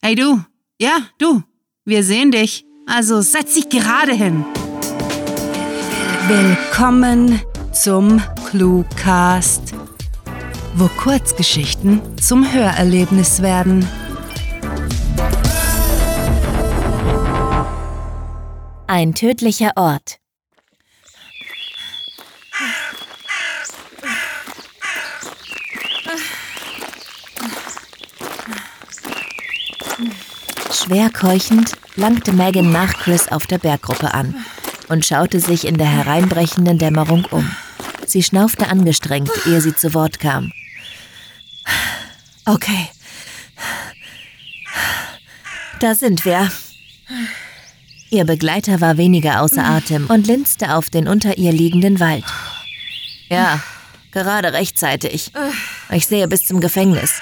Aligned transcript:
Hey 0.00 0.14
du, 0.14 0.40
ja, 0.80 0.98
du, 1.18 1.42
wir 1.84 2.04
sehen 2.04 2.30
dich. 2.30 2.64
Also 2.86 3.20
setz 3.20 3.54
dich 3.54 3.68
gerade 3.68 4.12
hin. 4.12 4.44
Willkommen 6.28 7.42
zum 7.72 8.22
Cluecast, 8.48 9.74
wo 10.76 10.86
Kurzgeschichten 10.86 12.00
zum 12.16 12.50
Hörerlebnis 12.50 13.42
werden. 13.42 13.84
Ein 18.86 19.16
tödlicher 19.16 19.72
Ort. 19.74 20.20
Schwer 30.88 31.10
keuchend 31.10 31.72
langte 31.96 32.32
Megan 32.32 32.72
nach 32.72 32.94
Chris 32.94 33.28
auf 33.28 33.46
der 33.46 33.58
Berggruppe 33.58 34.14
an 34.14 34.34
und 34.88 35.04
schaute 35.04 35.38
sich 35.38 35.66
in 35.66 35.76
der 35.76 35.86
hereinbrechenden 35.86 36.78
Dämmerung 36.78 37.26
um. 37.26 37.54
Sie 38.06 38.22
schnaufte 38.22 38.68
angestrengt, 38.68 39.30
ehe 39.44 39.60
sie 39.60 39.74
zu 39.74 39.92
Wort 39.92 40.18
kam. 40.18 40.50
Okay. 42.46 42.88
Da 45.78 45.94
sind 45.94 46.24
wir. 46.24 46.50
Ihr 48.08 48.24
Begleiter 48.24 48.80
war 48.80 48.96
weniger 48.96 49.42
außer 49.42 49.62
Atem 49.62 50.06
und 50.06 50.26
linste 50.26 50.74
auf 50.74 50.88
den 50.88 51.06
unter 51.06 51.36
ihr 51.36 51.52
liegenden 51.52 52.00
Wald. 52.00 52.24
Ja, 53.28 53.60
gerade 54.10 54.54
rechtzeitig. 54.54 55.32
Ich 55.90 56.06
sehe 56.06 56.26
bis 56.28 56.46
zum 56.46 56.62
Gefängnis. 56.62 57.12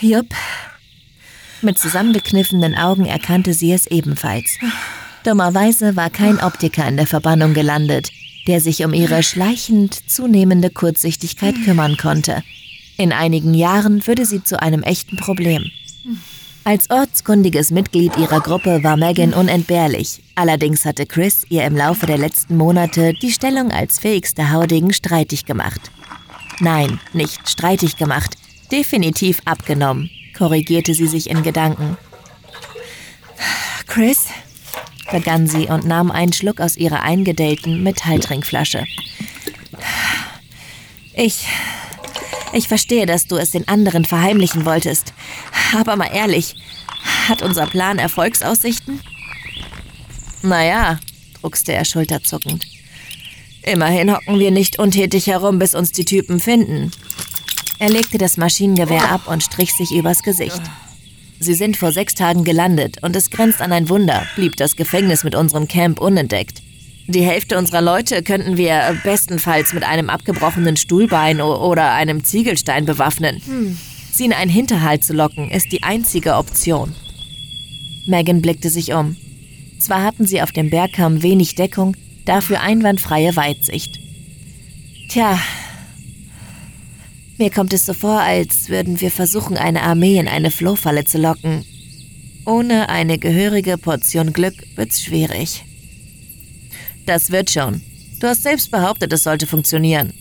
Jupp. 0.00 0.34
Mit 1.62 1.78
zusammengekniffenen 1.78 2.74
Augen 2.74 3.04
erkannte 3.04 3.52
sie 3.52 3.72
es 3.72 3.86
ebenfalls. 3.86 4.58
Dummerweise 5.24 5.94
war 5.96 6.08
kein 6.08 6.40
Optiker 6.40 6.88
in 6.88 6.96
der 6.96 7.06
Verbannung 7.06 7.52
gelandet, 7.52 8.10
der 8.46 8.60
sich 8.60 8.84
um 8.84 8.94
ihre 8.94 9.22
schleichend 9.22 10.10
zunehmende 10.10 10.70
Kurzsichtigkeit 10.70 11.54
kümmern 11.64 11.98
konnte. 11.98 12.42
In 12.96 13.12
einigen 13.12 13.52
Jahren 13.52 14.06
würde 14.06 14.24
sie 14.24 14.42
zu 14.42 14.60
einem 14.60 14.82
echten 14.82 15.16
Problem. 15.16 15.70
Als 16.64 16.88
ortskundiges 16.90 17.70
Mitglied 17.70 18.16
ihrer 18.16 18.40
Gruppe 18.40 18.82
war 18.82 18.96
Megan 18.96 19.34
unentbehrlich. 19.34 20.22
Allerdings 20.34 20.84
hatte 20.84 21.06
Chris 21.06 21.44
ihr 21.48 21.64
im 21.64 21.76
Laufe 21.76 22.06
der 22.06 22.18
letzten 22.18 22.56
Monate 22.56 23.12
die 23.14 23.32
Stellung 23.32 23.70
als 23.70 23.98
fähigste 23.98 24.50
Haudegen 24.50 24.92
streitig 24.92 25.44
gemacht. 25.44 25.90
Nein, 26.60 27.00
nicht 27.12 27.48
streitig 27.48 27.96
gemacht, 27.96 28.36
definitiv 28.70 29.40
abgenommen, 29.46 30.10
korrigierte 30.40 30.94
sie 30.94 31.06
sich 31.06 31.28
in 31.28 31.42
Gedanken. 31.42 31.98
Chris, 33.86 34.28
begann 35.12 35.46
sie 35.46 35.66
und 35.66 35.84
nahm 35.84 36.10
einen 36.10 36.32
Schluck 36.32 36.62
aus 36.62 36.78
ihrer 36.78 37.02
eingedellten 37.02 37.82
Metalltrinkflasche. 37.82 38.86
Ich. 41.12 41.46
Ich 42.54 42.68
verstehe, 42.68 43.04
dass 43.04 43.26
du 43.26 43.36
es 43.36 43.50
den 43.50 43.68
anderen 43.68 44.06
verheimlichen 44.06 44.64
wolltest. 44.64 45.12
Aber 45.78 45.94
mal 45.96 46.10
ehrlich, 46.10 46.56
hat 47.28 47.42
unser 47.42 47.66
Plan 47.66 47.98
Erfolgsaussichten? 47.98 49.00
Naja, 50.42 50.98
druckste 51.40 51.74
er 51.74 51.84
schulterzuckend. 51.84 52.66
Immerhin 53.62 54.10
hocken 54.10 54.38
wir 54.38 54.50
nicht 54.50 54.78
untätig 54.78 55.26
herum, 55.26 55.58
bis 55.58 55.74
uns 55.74 55.92
die 55.92 56.06
Typen 56.06 56.40
finden. 56.40 56.92
Er 57.80 57.88
legte 57.88 58.18
das 58.18 58.36
Maschinengewehr 58.36 59.10
ab 59.10 59.22
und 59.26 59.42
strich 59.42 59.72
sich 59.72 59.90
übers 59.90 60.22
Gesicht. 60.22 60.60
Sie 61.40 61.54
sind 61.54 61.78
vor 61.78 61.92
sechs 61.92 62.14
Tagen 62.14 62.44
gelandet 62.44 62.98
und 63.02 63.16
es 63.16 63.30
grenzt 63.30 63.62
an 63.62 63.72
ein 63.72 63.88
Wunder, 63.88 64.26
blieb 64.36 64.56
das 64.58 64.76
Gefängnis 64.76 65.24
mit 65.24 65.34
unserem 65.34 65.66
Camp 65.66 65.98
unentdeckt. 65.98 66.60
Die 67.06 67.22
Hälfte 67.22 67.56
unserer 67.56 67.80
Leute 67.80 68.22
könnten 68.22 68.58
wir 68.58 68.94
bestenfalls 69.02 69.72
mit 69.72 69.82
einem 69.82 70.10
abgebrochenen 70.10 70.76
Stuhlbein 70.76 71.40
oder 71.40 71.94
einem 71.94 72.22
Ziegelstein 72.22 72.84
bewaffnen. 72.84 73.40
Hm. 73.46 73.78
Sie 74.12 74.26
in 74.26 74.34
einen 74.34 74.50
Hinterhalt 74.50 75.02
zu 75.02 75.14
locken, 75.14 75.50
ist 75.50 75.72
die 75.72 75.82
einzige 75.82 76.34
Option. 76.34 76.94
Megan 78.06 78.42
blickte 78.42 78.68
sich 78.68 78.92
um. 78.92 79.16
Zwar 79.78 80.02
hatten 80.02 80.26
sie 80.26 80.42
auf 80.42 80.52
dem 80.52 80.68
Bergkamm 80.68 81.22
wenig 81.22 81.54
Deckung, 81.54 81.96
dafür 82.26 82.60
einwandfreie 82.60 83.34
Weitsicht. 83.36 83.98
Tja, 85.08 85.38
mir 87.40 87.50
kommt 87.50 87.72
es 87.72 87.86
so 87.86 87.94
vor, 87.94 88.20
als 88.20 88.68
würden 88.68 89.00
wir 89.00 89.10
versuchen, 89.10 89.56
eine 89.56 89.82
Armee 89.82 90.18
in 90.18 90.28
eine 90.28 90.50
Flohfalle 90.50 91.06
zu 91.06 91.16
locken. 91.16 91.64
Ohne 92.44 92.90
eine 92.90 93.16
gehörige 93.18 93.78
Portion 93.78 94.34
Glück 94.34 94.54
wird's 94.76 95.02
schwierig. 95.02 95.64
Das 97.06 97.30
wird 97.30 97.50
schon. 97.50 97.80
Du 98.20 98.26
hast 98.26 98.42
selbst 98.42 98.70
behauptet, 98.70 99.12
es 99.14 99.22
sollte 99.22 99.46
funktionieren. 99.46 100.12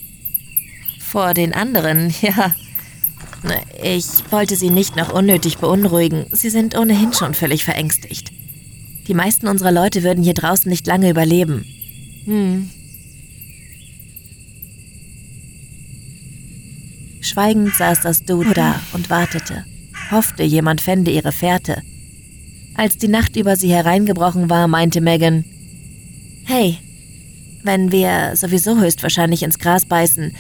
Vor 1.00 1.34
den 1.34 1.53
anderen, 1.53 2.13
ja. 2.22 2.56
Ich 3.84 4.06
wollte 4.31 4.56
sie 4.56 4.69
nicht 4.69 4.96
noch 4.96 5.13
unnötig 5.13 5.57
beunruhigen. 5.57 6.25
Sie 6.31 6.50
sind 6.50 6.78
ohnehin 6.78 7.12
schon 7.12 7.34
völlig 7.34 7.66
verängstigt. 7.66 8.31
Die 9.07 9.13
meisten 9.13 9.47
unserer 9.47 9.74
Leute 9.74 10.03
würden 10.03 10.24
hier 10.24 10.34
draußen 10.34 10.69
nicht 10.69 10.88
lange 10.88 11.09
überleben. 11.09 11.66
Hm, 12.25 12.69
Schweigend 17.29 17.75
saß 17.75 18.01
das 18.01 18.23
Dude 18.23 18.56
da 18.56 18.81
und 18.94 19.12
wartete, 19.12 19.63
hoffte, 20.09 20.41
jemand 20.41 20.81
fände 20.81 21.12
ihre 21.12 21.31
Fährte. 21.31 21.84
Als 22.73 22.97
die 22.97 23.07
Nacht 23.07 23.35
über 23.35 23.56
sie 23.56 23.69
hereingebrochen 23.69 24.50
war, 24.50 24.67
meinte 24.67 25.00
Megan, 25.00 25.45
Hey, 26.45 26.79
wenn 27.63 27.91
wir 27.91 28.35
sowieso 28.35 28.79
höchstwahrscheinlich 28.79 29.44
ins 29.44 29.59
Gras 29.59 29.85
beißen, 29.85 30.34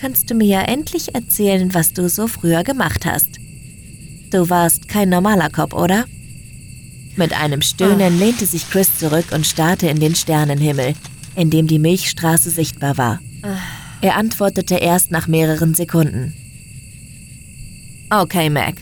kannst 0.00 0.30
du 0.30 0.34
mir 0.34 0.46
ja 0.46 0.62
endlich 0.62 1.14
erzählen, 1.14 1.74
was 1.74 1.92
du 1.92 2.08
so 2.08 2.26
früher 2.28 2.64
gemacht 2.64 3.04
hast. 3.04 3.28
Du 4.30 4.48
warst 4.48 4.88
kein 4.88 5.10
normaler 5.10 5.50
Cop, 5.50 5.74
oder? 5.74 6.06
Mit 7.16 7.38
einem 7.38 7.60
Stöhnen 7.60 8.18
lehnte 8.18 8.46
sich 8.46 8.70
Chris 8.70 8.98
zurück 8.98 9.26
und 9.32 9.46
starrte 9.46 9.88
in 9.88 10.00
den 10.00 10.14
Sternenhimmel, 10.14 10.94
in 11.36 11.50
dem 11.50 11.66
die 11.66 11.78
Milchstraße 11.78 12.48
sichtbar 12.48 12.96
war. 12.96 13.20
Er 14.02 14.16
antwortete 14.16 14.74
erst 14.74 15.12
nach 15.12 15.28
mehreren 15.28 15.74
Sekunden. 15.74 16.34
Okay, 18.10 18.50
Mac. 18.50 18.74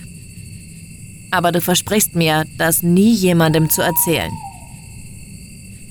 Aber 1.30 1.52
du 1.52 1.60
versprichst 1.60 2.16
mir, 2.16 2.46
das 2.56 2.82
nie 2.82 3.12
jemandem 3.12 3.68
zu 3.68 3.82
erzählen. 3.82 4.32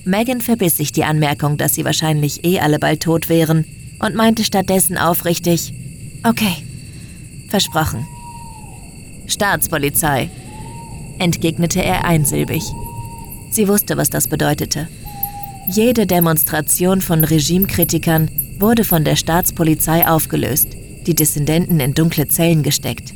Megan 0.03 0.41
verbiss 0.41 0.78
sich 0.78 0.91
die 0.91 1.03
Anmerkung, 1.03 1.57
dass 1.57 1.75
sie 1.75 1.85
wahrscheinlich 1.85 2.44
eh 2.44 2.59
alle 2.59 2.79
bald 2.79 3.03
tot 3.03 3.29
wären 3.29 3.66
und 4.00 4.16
meinte 4.16 4.44
stattdessen 4.44 4.97
aufrichtig, 4.97 5.75
okay, 6.23 6.56
versprochen. 7.50 8.07
Staatspolizei, 9.28 10.31
entgegnete 11.19 11.84
er 11.84 12.03
einsilbig. 12.03 12.63
Sie 13.51 13.68
wusste, 13.68 13.95
was 13.95 14.09
das 14.09 14.28
bedeutete. 14.28 14.88
Jede 15.69 16.07
Demonstration 16.07 17.01
von 17.01 17.23
Regimekritikern 17.23 18.31
wurde 18.59 18.84
von 18.84 19.03
der 19.03 19.16
Staatspolizei 19.16 20.08
aufgelöst, 20.08 20.70
die 21.06 21.16
Dissidenten 21.16 21.80
in 21.80 21.94
dunkle 21.94 22.28
Zellen 22.28 22.64
gesteckt. 22.64 23.14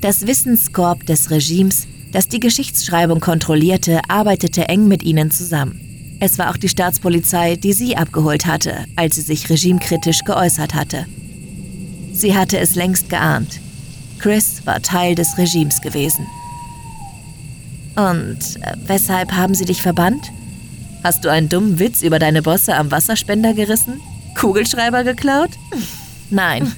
Das 0.00 0.26
Wissenskorb 0.26 1.06
des 1.06 1.30
Regimes, 1.30 1.86
das 2.12 2.28
die 2.28 2.40
Geschichtsschreibung 2.40 3.20
kontrollierte, 3.20 4.00
arbeitete 4.08 4.68
eng 4.68 4.88
mit 4.88 5.02
ihnen 5.02 5.30
zusammen. 5.30 5.80
Es 6.20 6.38
war 6.38 6.50
auch 6.50 6.56
die 6.56 6.68
Staatspolizei, 6.68 7.56
die 7.56 7.72
sie 7.72 7.96
abgeholt 7.96 8.46
hatte, 8.46 8.84
als 8.96 9.16
sie 9.16 9.22
sich 9.22 9.48
regimekritisch 9.48 10.20
geäußert 10.24 10.74
hatte. 10.74 11.06
Sie 12.12 12.36
hatte 12.36 12.58
es 12.58 12.74
längst 12.74 13.08
geahnt. 13.08 13.60
Chris 14.18 14.66
war 14.66 14.82
Teil 14.82 15.14
des 15.14 15.38
Regimes 15.38 15.80
gewesen. 15.80 16.26
Und 17.96 18.38
äh, 18.62 18.74
weshalb 18.86 19.32
haben 19.32 19.54
sie 19.54 19.64
dich 19.64 19.82
verbannt? 19.82 20.30
Hast 21.02 21.24
du 21.24 21.30
einen 21.30 21.48
dummen 21.48 21.78
Witz 21.78 22.02
über 22.02 22.18
deine 22.18 22.42
Bosse 22.42 22.76
am 22.76 22.90
Wasserspender 22.90 23.54
gerissen? 23.54 24.00
Kugelschreiber 24.40 25.04
geklaut? 25.04 25.50
Nein. 26.30 26.72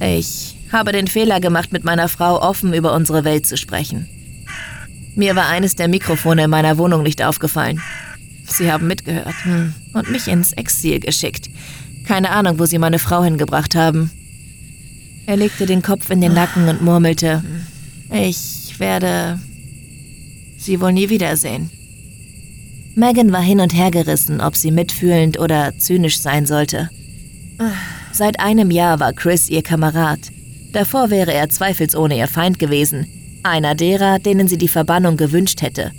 Ich 0.00 0.56
habe 0.72 0.92
den 0.92 1.06
Fehler 1.06 1.38
gemacht, 1.38 1.70
mit 1.70 1.84
meiner 1.84 2.08
Frau 2.08 2.40
offen 2.40 2.72
über 2.72 2.94
unsere 2.94 3.24
Welt 3.24 3.44
zu 3.44 3.58
sprechen. 3.58 4.08
Mir 5.14 5.36
war 5.36 5.48
eines 5.48 5.76
der 5.76 5.88
Mikrofone 5.88 6.44
in 6.44 6.50
meiner 6.50 6.78
Wohnung 6.78 7.02
nicht 7.02 7.22
aufgefallen. 7.22 7.82
Sie 8.46 8.72
haben 8.72 8.86
mitgehört 8.86 9.34
hm, 9.42 9.74
und 9.92 10.10
mich 10.10 10.28
ins 10.28 10.54
Exil 10.54 11.00
geschickt. 11.00 11.50
Keine 12.06 12.30
Ahnung, 12.30 12.58
wo 12.58 12.64
sie 12.64 12.78
meine 12.78 12.98
Frau 12.98 13.22
hingebracht 13.22 13.74
haben. 13.74 14.10
Er 15.26 15.36
legte 15.36 15.66
den 15.66 15.82
Kopf 15.82 16.08
in 16.08 16.22
den 16.22 16.32
Nacken 16.32 16.68
und 16.68 16.80
murmelte, 16.80 17.44
ich 18.10 18.76
werde 18.78 19.38
sie 20.56 20.80
wohl 20.80 20.92
nie 20.94 21.10
wiedersehen. 21.10 21.70
Megan 22.98 23.30
war 23.30 23.42
hin 23.42 23.60
und 23.60 23.72
her 23.72 23.92
gerissen, 23.92 24.40
ob 24.40 24.56
sie 24.56 24.72
mitfühlend 24.72 25.38
oder 25.38 25.72
zynisch 25.78 26.18
sein 26.18 26.46
sollte. 26.46 26.90
Seit 28.12 28.40
einem 28.40 28.72
Jahr 28.72 28.98
war 28.98 29.12
Chris 29.12 29.48
ihr 29.48 29.62
Kamerad. 29.62 30.18
Davor 30.72 31.08
wäre 31.08 31.32
er 31.32 31.48
zweifelsohne 31.48 32.18
ihr 32.18 32.26
Feind 32.26 32.58
gewesen. 32.58 33.06
Einer 33.44 33.76
derer, 33.76 34.18
denen 34.18 34.48
sie 34.48 34.58
die 34.58 34.66
Verbannung 34.66 35.16
gewünscht 35.16 35.62
hätte. 35.62 35.92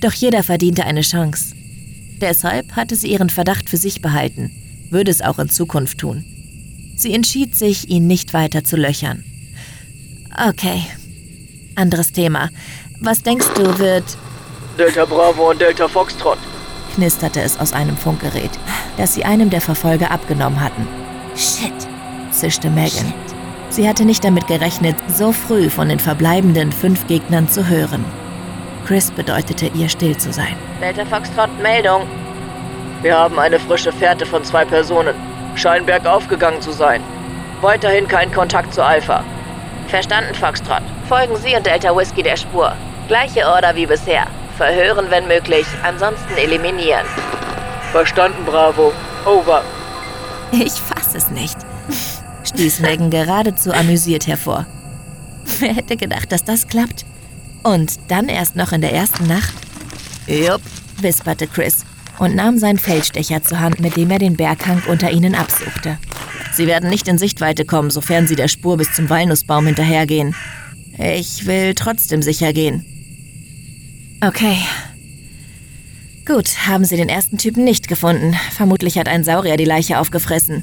Doch 0.00 0.12
jeder 0.12 0.44
verdiente 0.44 0.84
eine 0.84 1.00
Chance. 1.00 1.56
Deshalb 2.20 2.76
hatte 2.76 2.94
sie 2.94 3.10
ihren 3.10 3.28
Verdacht 3.28 3.68
für 3.68 3.76
sich 3.76 4.00
behalten, 4.00 4.52
würde 4.90 5.10
es 5.10 5.22
auch 5.22 5.40
in 5.40 5.48
Zukunft 5.48 5.98
tun. 5.98 6.24
Sie 6.96 7.12
entschied 7.14 7.56
sich, 7.56 7.90
ihn 7.90 8.06
nicht 8.06 8.32
weiter 8.32 8.62
zu 8.62 8.76
löchern. 8.76 9.24
Okay. 10.48 10.82
Anderes 11.74 12.12
Thema. 12.12 12.50
Was 13.00 13.24
denkst 13.24 13.48
du, 13.56 13.80
wird. 13.80 14.16
Delta 14.78 15.04
Bravo 15.04 15.50
und 15.50 15.60
Delta 15.60 15.86
Foxtrot. 15.86 16.38
knisterte 16.94 17.42
es 17.42 17.58
aus 17.60 17.72
einem 17.72 17.96
Funkgerät, 17.96 18.50
das 18.96 19.14
sie 19.14 19.24
einem 19.24 19.50
der 19.50 19.60
Verfolger 19.60 20.10
abgenommen 20.10 20.60
hatten. 20.60 20.88
Shit. 21.36 21.72
zischte 22.30 22.70
Megan. 22.70 23.12
Sie 23.68 23.88
hatte 23.88 24.04
nicht 24.04 24.24
damit 24.24 24.46
gerechnet, 24.46 24.96
so 25.08 25.32
früh 25.32 25.68
von 25.70 25.88
den 25.88 25.98
verbleibenden 26.00 26.72
fünf 26.72 27.06
Gegnern 27.06 27.48
zu 27.48 27.68
hören. 27.68 28.04
Chris 28.86 29.10
bedeutete 29.10 29.66
ihr, 29.74 29.88
still 29.88 30.16
zu 30.16 30.32
sein. 30.32 30.56
Delta 30.80 31.04
Foxtrot, 31.04 31.50
Meldung. 31.62 32.02
Wir 33.02 33.16
haben 33.16 33.38
eine 33.38 33.58
frische 33.58 33.92
Fährte 33.92 34.26
von 34.26 34.44
zwei 34.44 34.64
Personen. 34.64 35.14
Scheinen 35.54 35.86
bergauf 35.86 36.28
gegangen 36.28 36.60
zu 36.60 36.72
sein. 36.72 37.02
Weiterhin 37.60 38.08
kein 38.08 38.32
Kontakt 38.32 38.72
zu 38.74 38.82
Alpha. 38.82 39.22
Verstanden, 39.88 40.34
Foxtrot. 40.34 40.82
Folgen 41.08 41.36
Sie 41.36 41.54
und 41.54 41.66
Delta 41.66 41.94
Whisky 41.94 42.22
der 42.22 42.36
Spur. 42.36 42.74
Gleiche 43.08 43.46
Order 43.46 43.74
wie 43.74 43.86
bisher. 43.86 44.26
Verhören, 44.62 45.10
wenn 45.10 45.26
möglich, 45.26 45.66
ansonsten 45.82 46.36
eliminieren. 46.36 47.04
Verstanden, 47.90 48.44
Bravo. 48.44 48.92
Over. 49.26 49.64
Ich 50.52 50.74
fass 50.74 51.16
es 51.16 51.30
nicht, 51.30 51.56
stieß 52.44 52.78
Megan 52.78 53.10
geradezu 53.10 53.72
amüsiert 53.72 54.28
hervor. 54.28 54.66
Wer 55.58 55.74
hätte 55.74 55.96
gedacht, 55.96 56.30
dass 56.30 56.44
das 56.44 56.68
klappt? 56.68 57.04
Und 57.64 57.98
dann 58.06 58.28
erst 58.28 58.54
noch 58.54 58.70
in 58.70 58.82
der 58.82 58.92
ersten 58.92 59.26
Nacht? 59.26 59.52
Jupp, 60.28 60.62
wisperte 61.00 61.48
Chris 61.48 61.84
und 62.20 62.36
nahm 62.36 62.56
seinen 62.56 62.78
Feldstecher 62.78 63.42
zur 63.42 63.58
Hand, 63.58 63.80
mit 63.80 63.96
dem 63.96 64.12
er 64.12 64.20
den 64.20 64.36
Berghang 64.36 64.80
unter 64.86 65.10
ihnen 65.10 65.34
absuchte. 65.34 65.98
Sie 66.52 66.68
werden 66.68 66.88
nicht 66.88 67.08
in 67.08 67.18
Sichtweite 67.18 67.64
kommen, 67.64 67.90
sofern 67.90 68.28
sie 68.28 68.36
der 68.36 68.46
Spur 68.46 68.76
bis 68.76 68.94
zum 68.94 69.10
Walnussbaum 69.10 69.66
hinterhergehen. 69.66 70.36
Ich 70.98 71.46
will 71.46 71.74
trotzdem 71.74 72.22
sicher 72.22 72.52
gehen. 72.52 72.91
Okay. 74.24 74.58
Gut, 76.24 76.68
haben 76.68 76.84
sie 76.84 76.96
den 76.96 77.08
ersten 77.08 77.38
Typen 77.38 77.64
nicht 77.64 77.88
gefunden. 77.88 78.36
Vermutlich 78.52 78.96
hat 78.96 79.08
ein 79.08 79.24
Saurier 79.24 79.56
die 79.56 79.64
Leiche 79.64 79.98
aufgefressen. 79.98 80.62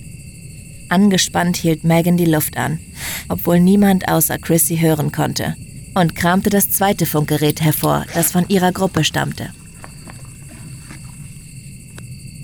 Angespannt 0.88 1.58
hielt 1.58 1.84
Megan 1.84 2.16
die 2.16 2.26
Luft 2.26 2.56
an, 2.56 2.80
obwohl 3.28 3.60
niemand 3.60 4.08
außer 4.08 4.38
Chris 4.40 4.66
sie 4.68 4.80
hören 4.80 5.12
konnte, 5.12 5.56
und 5.94 6.16
kramte 6.16 6.50
das 6.50 6.72
zweite 6.72 7.06
Funkgerät 7.06 7.62
hervor, 7.62 8.06
das 8.14 8.32
von 8.32 8.48
ihrer 8.48 8.72
Gruppe 8.72 9.04
stammte. 9.04 9.50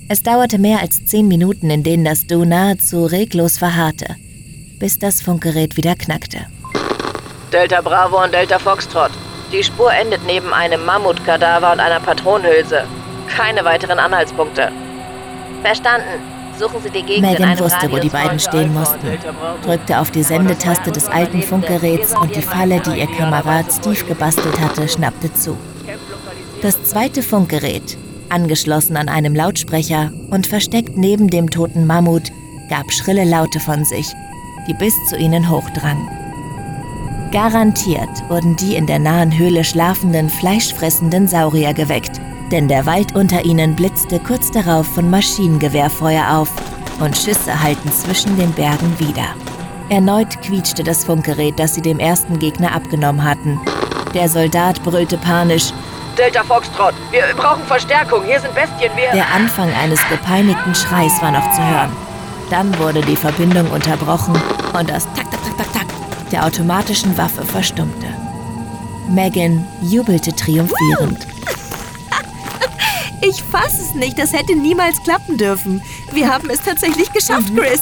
Es 0.08 0.22
dauerte 0.22 0.58
mehr 0.58 0.80
als 0.80 1.04
zehn 1.06 1.26
Minuten, 1.26 1.70
in 1.70 1.82
denen 1.82 2.04
das 2.04 2.26
Du 2.26 2.44
nahezu 2.44 3.06
reglos 3.06 3.56
verharrte, 3.56 4.16
bis 4.78 4.98
das 4.98 5.22
Funkgerät 5.22 5.78
wieder 5.78 5.96
knackte. 5.96 6.46
Delta 7.52 7.80
Bravo 7.80 8.22
und 8.22 8.34
Delta 8.34 8.58
Foxtrot. 8.58 9.12
Die 9.52 9.62
Spur 9.62 9.92
endet 9.92 10.24
neben 10.26 10.52
einem 10.52 10.84
Mammutkadaver 10.84 11.72
und 11.72 11.80
einer 11.80 12.00
Patronenhülse. 12.00 12.84
Keine 13.28 13.64
weiteren 13.64 13.98
Anhaltspunkte. 13.98 14.72
Verstanden. 15.62 16.20
Suchen 16.58 16.80
Sie 16.82 16.90
die 16.90 17.02
Gegend 17.02 17.30
Megan 17.30 17.58
wusste, 17.58 17.92
wo 17.92 17.98
die 17.98 18.08
beiden 18.08 18.40
stehen 18.40 18.72
mussten, 18.72 19.18
drückte 19.62 19.98
auf 19.98 20.10
die 20.10 20.22
Sendetaste 20.22 20.90
des 20.90 21.06
alten 21.06 21.42
Funkgeräts 21.42 22.16
und 22.16 22.34
die 22.34 22.40
Falle, 22.40 22.80
die 22.80 22.98
ihr 22.98 23.06
Kamerad 23.06 23.70
Steve 23.70 24.02
gebastelt 24.06 24.58
hatte, 24.58 24.88
schnappte 24.88 25.30
zu. 25.34 25.58
Das 26.62 26.82
zweite 26.84 27.22
Funkgerät, 27.22 27.98
angeschlossen 28.30 28.96
an 28.96 29.10
einem 29.10 29.34
Lautsprecher 29.34 30.10
und 30.30 30.46
versteckt 30.46 30.96
neben 30.96 31.28
dem 31.28 31.50
toten 31.50 31.86
Mammut, 31.86 32.32
gab 32.70 32.90
schrille 32.90 33.24
Laute 33.24 33.60
von 33.60 33.84
sich, 33.84 34.06
die 34.66 34.74
bis 34.74 34.94
zu 35.10 35.16
ihnen 35.16 35.50
hochdrangen. 35.50 36.25
Garantiert 37.32 38.08
wurden 38.28 38.54
die 38.56 38.76
in 38.76 38.86
der 38.86 39.00
nahen 39.00 39.36
Höhle 39.36 39.64
schlafenden, 39.64 40.30
fleischfressenden 40.30 41.26
Saurier 41.26 41.74
geweckt, 41.74 42.20
denn 42.52 42.68
der 42.68 42.86
Wald 42.86 43.16
unter 43.16 43.44
ihnen 43.44 43.74
blitzte 43.74 44.20
kurz 44.20 44.50
darauf 44.52 44.86
von 44.86 45.10
Maschinengewehrfeuer 45.10 46.38
auf 46.38 46.50
und 47.00 47.16
Schüsse 47.16 47.60
hallten 47.62 47.90
zwischen 47.92 48.36
den 48.38 48.52
Bergen 48.52 48.98
wieder. 49.00 49.34
Erneut 49.88 50.40
quietschte 50.40 50.84
das 50.84 51.04
Funkgerät, 51.04 51.58
das 51.58 51.74
sie 51.74 51.82
dem 51.82 51.98
ersten 51.98 52.38
Gegner 52.38 52.72
abgenommen 52.72 53.24
hatten. 53.24 53.60
Der 54.14 54.28
Soldat 54.28 54.82
brüllte 54.84 55.18
panisch, 55.18 55.72
Delta 56.16 56.42
Foxtrot, 56.44 56.94
wir 57.10 57.22
brauchen 57.36 57.62
Verstärkung. 57.64 58.24
Hier 58.24 58.40
sind 58.40 58.54
Bestien. 58.54 58.90
Wir. 58.96 59.12
der 59.12 59.30
Anfang 59.34 59.70
eines 59.74 60.00
gepeinigten 60.08 60.74
Schreis 60.74 61.20
war 61.20 61.30
noch 61.30 61.50
zu 61.52 61.60
hören. 61.60 61.90
Dann 62.48 62.78
wurde 62.78 63.02
die 63.02 63.16
Verbindung 63.16 63.70
unterbrochen 63.70 64.34
und 64.72 64.88
das 64.88 65.04
Tak, 65.14 65.30
Tak, 65.30 65.42
Tak, 65.44 65.56
Tak, 65.58 65.72
Tak 65.74 66.05
der 66.32 66.44
automatischen 66.44 67.16
Waffe 67.16 67.44
verstummte. 67.44 68.06
Megan 69.08 69.66
jubelte 69.82 70.34
triumphierend. 70.34 71.26
Ich 73.22 73.42
fass 73.42 73.78
es 73.80 73.94
nicht, 73.94 74.18
das 74.18 74.32
hätte 74.32 74.54
niemals 74.54 75.02
klappen 75.02 75.36
dürfen. 75.36 75.82
Wir 76.12 76.32
haben 76.32 76.50
es 76.50 76.60
tatsächlich 76.60 77.12
geschafft, 77.12 77.50
Chris. 77.56 77.80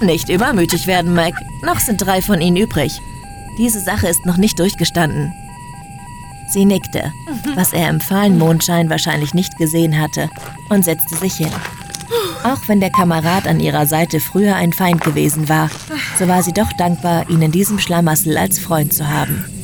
Nicht 0.00 0.28
übermütig 0.28 0.86
werden, 0.86 1.14
Mac. 1.14 1.34
Noch 1.62 1.78
sind 1.78 1.98
drei 1.98 2.22
von 2.22 2.40
ihnen 2.40 2.56
übrig. 2.56 3.00
Diese 3.58 3.80
Sache 3.80 4.08
ist 4.08 4.24
noch 4.26 4.36
nicht 4.36 4.58
durchgestanden. 4.58 5.32
Sie 6.48 6.64
nickte, 6.64 7.12
was 7.54 7.72
er 7.72 7.88
im 7.88 8.00
fahlen 8.00 8.38
Mondschein 8.38 8.90
wahrscheinlich 8.90 9.32
nicht 9.32 9.56
gesehen 9.58 9.98
hatte, 9.98 10.28
und 10.68 10.84
setzte 10.84 11.16
sich 11.16 11.34
hin. 11.34 11.52
Auch 12.44 12.66
wenn 12.66 12.80
der 12.80 12.90
Kamerad 12.90 13.46
an 13.46 13.60
ihrer 13.60 13.86
Seite 13.86 14.18
früher 14.18 14.56
ein 14.56 14.72
Feind 14.72 15.02
gewesen 15.02 15.48
war, 15.48 15.70
so 16.18 16.26
war 16.26 16.42
sie 16.42 16.52
doch 16.52 16.72
dankbar, 16.72 17.30
ihn 17.30 17.42
in 17.42 17.52
diesem 17.52 17.78
Schlamassel 17.78 18.36
als 18.36 18.58
Freund 18.58 18.92
zu 18.92 19.08
haben. 19.08 19.61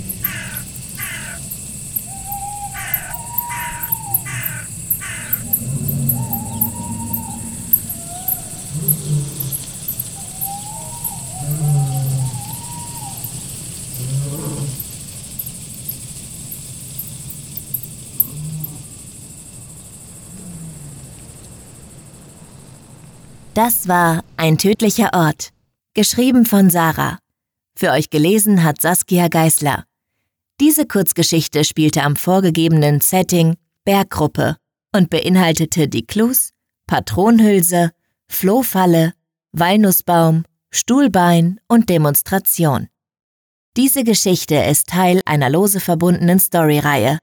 Das 23.58 23.88
war 23.88 24.22
Ein 24.36 24.56
tödlicher 24.56 25.10
Ort, 25.14 25.50
geschrieben 25.92 26.46
von 26.46 26.70
Sarah. 26.70 27.18
Für 27.74 27.90
euch 27.90 28.08
gelesen 28.08 28.62
hat 28.62 28.80
Saskia 28.80 29.26
Geißler. 29.26 29.82
Diese 30.60 30.86
Kurzgeschichte 30.86 31.64
spielte 31.64 32.04
am 32.04 32.14
vorgegebenen 32.14 33.00
Setting 33.00 33.56
Berggruppe 33.84 34.58
und 34.94 35.10
beinhaltete 35.10 35.88
die 35.88 36.06
Clues, 36.06 36.52
Patronhülse, 36.86 37.90
Flohfalle, 38.28 39.12
Walnussbaum, 39.50 40.44
Stuhlbein 40.70 41.58
und 41.66 41.90
Demonstration. 41.90 42.86
Diese 43.76 44.04
Geschichte 44.04 44.54
ist 44.54 44.86
Teil 44.86 45.20
einer 45.24 45.50
lose 45.50 45.80
verbundenen 45.80 46.38
Storyreihe. 46.38 47.18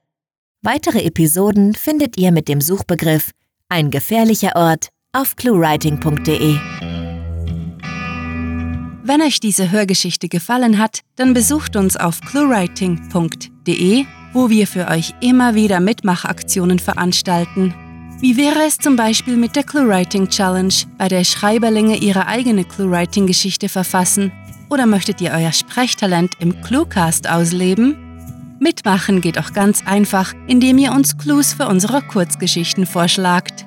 Weitere 0.60 1.02
Episoden 1.02 1.74
findet 1.74 2.18
ihr 2.18 2.30
mit 2.30 2.46
dem 2.48 2.60
Suchbegriff 2.60 3.30
Ein 3.70 3.90
gefährlicher 3.90 4.54
Ort 4.54 4.90
auf 5.16 5.34
cluewriting.de. 5.34 6.58
Wenn 9.02 9.22
euch 9.22 9.40
diese 9.40 9.70
Hörgeschichte 9.70 10.28
gefallen 10.28 10.78
hat, 10.78 11.00
dann 11.16 11.32
besucht 11.32 11.76
uns 11.76 11.96
auf 11.96 12.20
cluewriting.de, 12.20 14.04
wo 14.34 14.50
wir 14.50 14.66
für 14.66 14.88
euch 14.88 15.14
immer 15.22 15.54
wieder 15.54 15.80
Mitmachaktionen 15.80 16.78
veranstalten. 16.78 17.74
Wie 18.20 18.36
wäre 18.36 18.64
es 18.66 18.76
zum 18.76 18.96
Beispiel 18.96 19.38
mit 19.38 19.56
der 19.56 19.62
ClueWriting 19.62 20.28
Challenge, 20.28 20.74
bei 20.98 21.08
der 21.08 21.24
Schreiberlinge 21.24 21.96
ihre 21.96 22.26
eigene 22.26 22.64
ClueWriting-Geschichte 22.64 23.70
verfassen? 23.70 24.32
Oder 24.68 24.84
möchtet 24.84 25.22
ihr 25.22 25.32
euer 25.32 25.52
Sprechtalent 25.52 26.34
im 26.40 26.60
Cluecast 26.60 27.26
ausleben? 27.28 27.96
Mitmachen 28.58 29.22
geht 29.22 29.38
auch 29.38 29.54
ganz 29.54 29.82
einfach, 29.86 30.34
indem 30.46 30.76
ihr 30.76 30.92
uns 30.92 31.16
Clues 31.16 31.54
für 31.54 31.68
unsere 31.68 32.02
Kurzgeschichten 32.02 32.84
vorschlagt. 32.84 33.66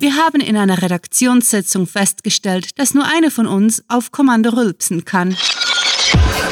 Wir 0.00 0.16
haben 0.16 0.40
in 0.40 0.56
einer 0.56 0.82
Redaktionssitzung 0.82 1.86
festgestellt, 1.86 2.76
dass 2.80 2.92
nur 2.92 3.04
eine 3.04 3.30
von 3.30 3.46
uns 3.46 3.84
auf 3.86 4.10
Kommando 4.10 4.50
rülpsen 4.50 5.04
kann. 5.04 5.36